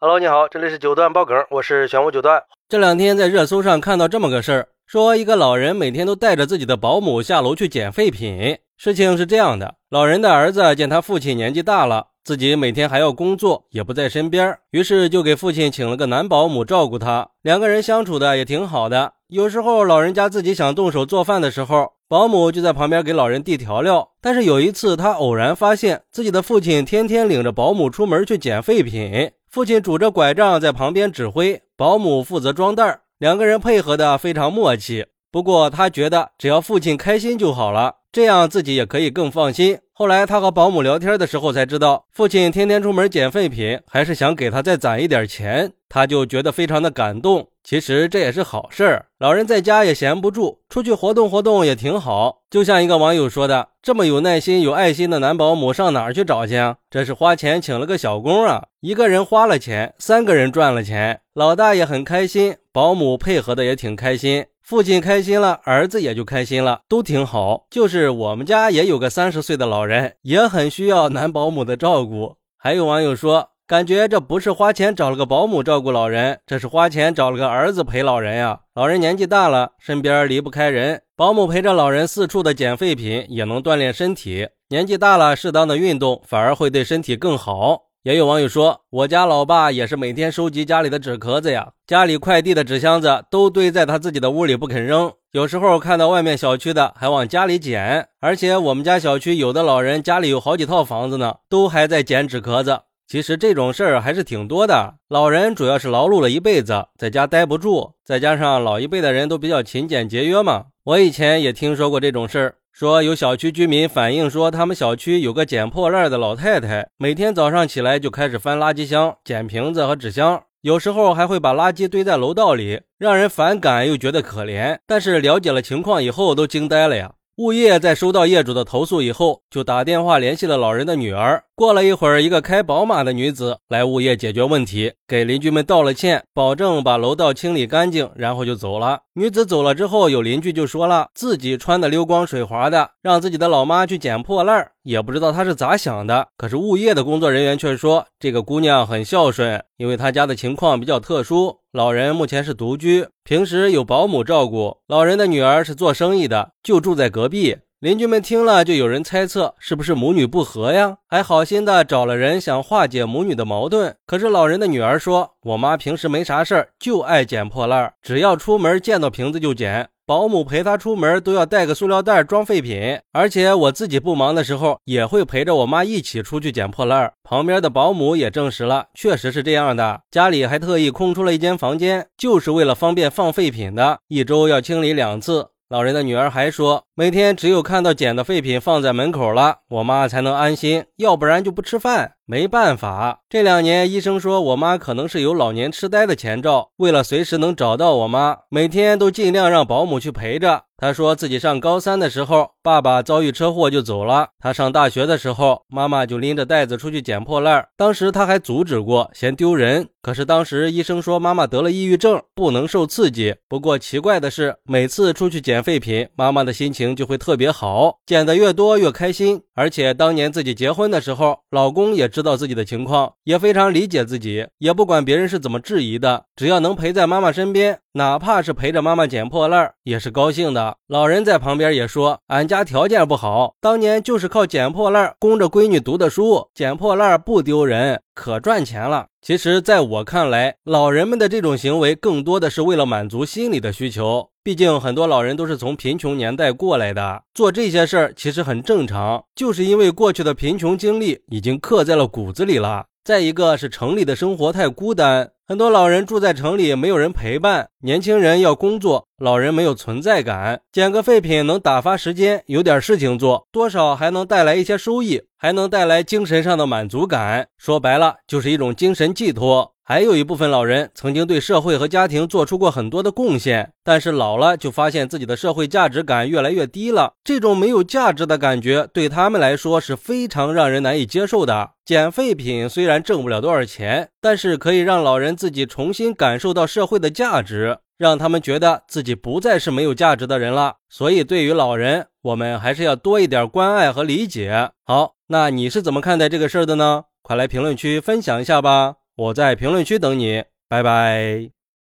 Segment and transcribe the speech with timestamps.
[0.00, 2.40] Hello，你好，这里是九段爆梗，我是玄武九段。
[2.68, 8.58] 这两天在热搜上看到这么个事儿，说一个老人每天都带着自己的保姆下楼去捡废品。
[8.76, 17.30] 事情是这样的，老人的儿子见他父亲年纪大了，自己每天还要工作，也不在身边，于是就给父亲请了个男保姆照顾他。
[17.42, 24.10] 两个人相处的也挺好的，有时候老人家自己想动手做饭的时候，保姆就在旁边给老人递调料。
[24.20, 29.32] 但是有一次，他偶然发现自己的父亲天天领着保姆出门去捡废品。
[29.50, 35.06] 父亲拄着拐杖在旁边指挥，保姆负责装袋两个人配合的非常默契。
[35.30, 39.78] 不过他觉得只要父亲开心就好了，这样自己也可以更放心。
[39.98, 47.48] 后来他和保姆聊天的时候才知道，父亲天天出门捡废品，还是想给他再攒一点钱，他就觉得非常的感动。
[47.64, 52.42] 其实这也是好事儿，老人在家也闲不住，出去活动活动也挺好。
[52.48, 56.76] 就像一个网友说的：“这么有耐心、有爱心的男保姆上哪儿去找去啊？
[56.88, 58.66] 这是花钱请了个小工啊！
[58.78, 67.64] 一个人花了钱，三个人赚了钱，老大也很开心，保姆配合的也挺开心，父亲开心了，儿子也就开心了，都挺好。
[67.70, 72.36] 就是我们家也有个三十岁的老人，也很需要男保姆的照顾。
[72.58, 78.60] 还有网友说。”感觉这不是花钱找了个保姆照顾老人，这是花钱找了个儿子陪老人呀。
[78.74, 84.48] 老人年纪大了，身边离不开人，保姆陪着老人四处的捡废品，也能锻炼身体。
[84.70, 87.87] 年纪大了，适当的运动反而会对身体更好。
[88.08, 102.80] 也有网友说，我家老爸也是每天收集家里的纸壳子呀，家里快递的纸箱子都堆在他自己的屋里不肯扔，有时候看到外面小区的还往家里捡，而且我们家小区有的老人家里有好几套房子呢，都还在捡纸壳子。
[103.06, 104.94] 其实这种事儿还是挺多的。
[105.10, 110.64] 老人主要是劳碌了一辈子，在家待不住，再加上老一辈的人都比较勤俭节约嘛。
[110.84, 124.78] 我以前也听说过这种事儿，说有小区居民反映说，他们小区有个捡破烂的老太太，每天早上起来就开始翻垃圾箱捡瓶子和纸箱，有时候还会把垃圾堆在楼道里，让人反感又觉得可怜。
[124.86, 127.10] 但是了解了情况以后，都惊呆了呀。
[127.38, 131.42] 物业在收到业主的投诉以后，就打电话联系了老人的女儿。
[131.58, 139.00] 过了一会儿，一个开宝马的女子来物业解决问题，给邻居们道了歉，保证把楼道清理干净，然后就走了。
[139.14, 146.28] 女子走了之后，有邻居就说了，自己穿的溜光水滑的，让自己的老妈去捡破烂儿，也不知道她是咋想的。
[146.36, 154.76] 可是物业的工作人员却说，这个姑娘很孝顺，因为她家的情况比较特殊，老人目前是独居，平时有保姆照顾。
[154.86, 157.56] 老人的女儿是做生意的，就住在隔壁。
[157.80, 160.96] 邻居们听了，就有人猜测是不是母女不和呀？
[161.06, 163.94] 还好心的找了人想化解母女的矛盾。
[164.04, 169.90] 可是老人的女儿说：“我妈平时没啥事儿，就爱捡破烂，只要出门见到瓶子就捡。
[170.04, 180.00] 保姆陪她出门都要带个塑料袋装废品，而且我自己不忙的时候也会陪着我妈一起出去捡破烂。”旁边的保姆也证实了，确实是这样的。
[180.10, 185.50] 家里还特意空出了一间房间，就是为了方便放废品的，一周要清理两次。
[185.70, 192.14] 老人的女儿还说，每天只有看到捡的废品放在门口了，我妈才能安心，要不然就不吃饭。
[192.30, 196.68] 没办法，这两年医生说我妈可能是有老年痴呆的前兆。
[196.76, 200.64] 为了随时能找到我妈，每天都尽量让保姆去陪着。
[200.76, 204.28] 他说自己上高三的时候，爸爸遭遇车祸就走了。
[204.38, 207.66] 他上大学的时候，妈妈就拎着袋子出去捡破烂。
[207.76, 209.88] 当时他还阻止过，嫌丢人。
[210.02, 213.34] 可是当时医生说妈妈得了抑郁症，不能受刺激。
[213.48, 219.42] 不过奇怪的是，每次出去捡废品，妈妈的心情就会特别好，捡的越多越开心。
[219.58, 222.08] 而且当年自己结婚的时候，老公也。
[222.08, 230.76] 知道自己的情况，也非常理解自己，也不管别人是怎么质疑的，只要能陪在妈妈身边，哪怕是陪着妈妈捡破烂，也是高兴的。
[230.86, 244.30] 老人在旁边也说：“俺家条件不好，当年就是靠捡破烂供着闺女读的书，捡破烂不丢人，可赚钱了。”其实，在我看来，老人们的这种行为更多的是为了满足心理的需求。
[244.44, 252.86] 毕竟很多老人都是从贫穷年代过来的，做这些事儿其实很正常，就是因为过去的贫穷经历已经刻在了骨子里了。
[253.08, 267.48] 再一个是城里的生活太孤单，很多老人住在城里没有人陪伴，年轻人要工作，老人没有存在感，捡个废品能打发时间，有点事情做，多少还能带来一些收益，还能带来精神上的满足感。
[267.56, 269.72] 说白了，就是一种精神寄托。
[269.88, 277.14] 还有一部分老人曾经对社会和家庭做出过很多的贡献，但是老了就发现自己的社会价值感越来越低了。
[277.24, 281.70] 这种没有价值的感觉对他们来说是非常让人难以接受的。
[281.86, 290.74] 捡废品虽然挣不了多少钱，但是可以让老人自己重新感受到社会的价值，让他们觉得自己不再是没有价值的人了。
[290.90, 294.72] 所以，对于老人，我们还是要多一点关爱和理解。
[294.84, 297.04] 好，那你是怎么看待这个事儿的呢？
[297.22, 298.96] 快来评论区分享一下吧。
[299.18, 301.57] 我在评论区等你，拜拜。